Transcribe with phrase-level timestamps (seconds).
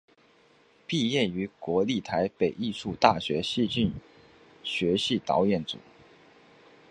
[0.87, 3.91] 毕业于国立台北艺术大学戏剧
[4.63, 5.77] 学系导演组。